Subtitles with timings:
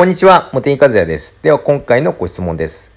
[0.00, 1.42] こんにちは、茂木和也です。
[1.42, 2.94] では今回のご質問です。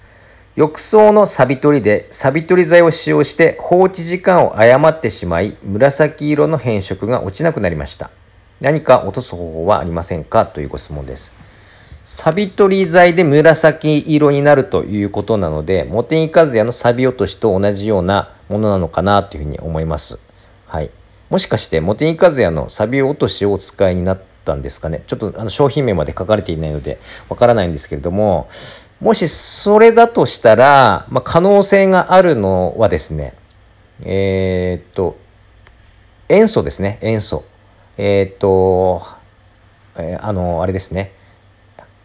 [0.56, 8.10] 浴槽のサビ取りでサビ取り剤を使用して放置時間を誤ってしまい紫色の変色が落ちなくなりました。
[8.62, 10.46] 何か落とす方法はありませんか？
[10.46, 11.34] というご質問です。
[12.06, 20.20] サビ取り剤で紫色になるということなので、茂木和也のサビ落としと同じようなものなのかなというふうに思います。
[20.66, 20.90] はい。
[21.28, 25.02] もしかして茂木和也のサビ落としをお使いになったんですかね。
[25.06, 28.48] ちょっとあの商品名まで書かれていないのでわからないんですけれども、
[29.00, 33.34] もしそれだとしたら、まあ、可能性があるのはですね、
[34.02, 35.18] えー、っと、
[36.28, 37.44] 塩素ですね、塩素。
[37.96, 39.02] えー、っと、
[39.96, 41.12] えー、あの、あれですね。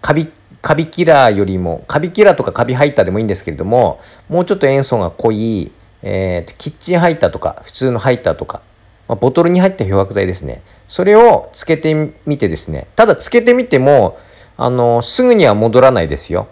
[0.02, 0.30] カビ、
[0.62, 5.72] カビキラーよりも、カビキラーとかカビハイターでもいいんですけれども、もうちょっと塩素が濃い、
[6.02, 8.62] えー、キッチンハイターとか、普通のハイターとか、
[9.10, 10.62] まあ、ボトルに入った漂白剤ですね。
[10.88, 12.88] それをつけてみてですね。
[12.96, 14.20] ただつけてみても、
[14.56, 16.48] あの、すぐには戻らないですよ。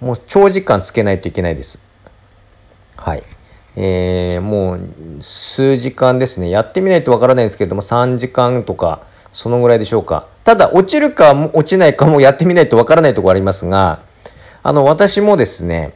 [0.00, 1.82] もう長時間つけないといけないです。
[2.96, 3.22] はい。
[3.76, 4.80] えー、もう
[5.22, 6.50] 数時間ですね。
[6.50, 9.00] やってみないとわからないですけれども、3時間とか、
[9.32, 10.26] そのぐらいでしょうか。
[10.44, 14.02] ただ、落ちるか落ちないかもやってみないとわからないところありますが、
[14.62, 15.94] あの、私もですね、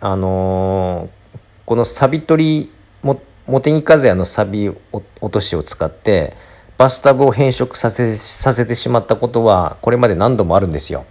[0.00, 2.72] あのー、このサビ取り
[3.02, 6.34] も茂木和也のサビ落としを使って
[6.78, 11.04] バスタブを変色させさせてしまったことはこれまで何度もあるんですよ。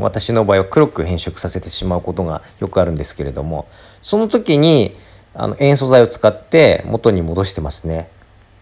[0.00, 3.66] 私の場合は黒く変色させてしまうことがよくあるんですけれども
[4.02, 4.94] その時に
[5.34, 8.08] あの塩素剤を使って元に戻してますね。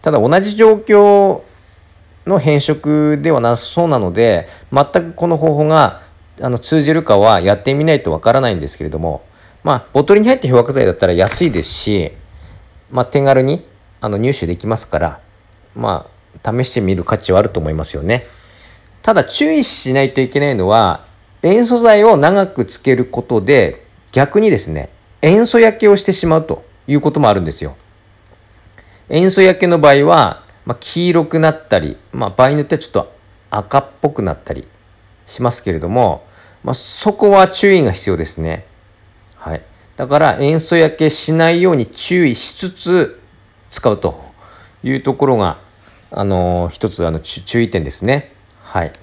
[0.01, 1.43] ただ同じ状況
[2.25, 6.01] の変色ではなさそうなので全くこの方法が
[6.41, 9.23] あの通じるかはやってみないとわからないんですけれども
[9.63, 12.13] まあボトルに入った漂白剤だったら安いですし
[12.91, 13.65] まあ、手軽に
[14.01, 15.19] あの入手できますから、
[15.75, 16.07] ま
[16.43, 18.23] あ、試してみる価値はあると思いますよね。
[19.01, 21.05] ただ注意しないといけないのは
[21.41, 24.89] 塩素剤を長くつけることで逆にですね
[25.21, 27.75] 塩素焼けをしてしまうということもあるんですよ。
[29.09, 33.13] 塩素焼けの場合は、まあ、黄色くなったり、まあ、場合によってはちょっと
[33.49, 34.67] 赤っぽくなったり
[35.25, 36.23] しますけれども、
[36.63, 38.65] まあ、そこは注意が必要ですね。
[39.99, 43.19] だから塩素焼けしないように注意しつつ
[43.69, 44.23] 使うと
[44.81, 45.59] いうところが、
[46.11, 48.31] あの一つあの注意点ですね。
[48.61, 48.93] はい。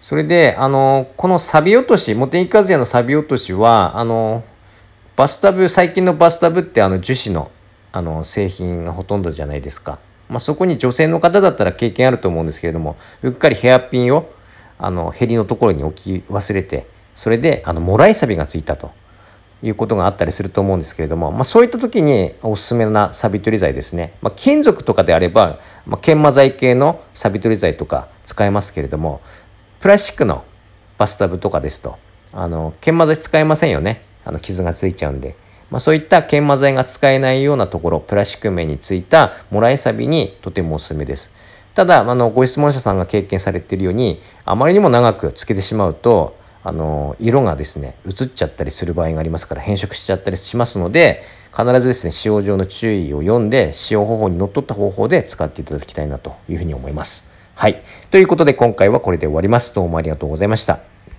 [0.00, 4.42] それで、あのこのサビ落とし、モテイカズヤのサビ落としは、あの
[5.14, 7.52] バスタブ、最近のバスタブってあの樹脂の
[7.92, 10.00] あの製品がほとんどじゃないですか。
[10.28, 14.28] まあ、そこに女性の方だったら経験あると思うんですけれども、うっかりヘアピンを
[14.76, 18.90] あのヘリのところに置き忘れて、それであのもらいサビがついたと。
[19.62, 29.20] いうことがあったりすると思うんですけれども、まあ、そういった時におすすめなサビ取り剤ですね、まあ、金属とかであれば、まあ、研磨剤系のサビ取り剤とか使えますけれども
[29.80, 30.44] プラスチックの
[30.96, 31.98] バスタブとかですと
[32.32, 34.04] あの研磨剤使えませんよね。
[34.24, 35.34] あの傷がついちゃうんで、
[35.70, 41.32] まあ、そういった研磨剤が使えないようなところプラスチック面についたもらいサビにとてもおすすめです。
[41.74, 51.22] ただあのご質問者さんが経験されているようにあまりにも長くつけてしまうとあの色がですね移っちゃったりする場合がありますから変色しちゃったりしますので
[51.56, 57.34] 必ずですね使用上の注意を読んで使用方法にのっとった方法で使っていただきたいなというふうに思います。
[57.54, 57.82] はい。
[58.10, 59.74] ということで今回はこれで終わります。
[59.74, 60.89] どうもありがとうございました。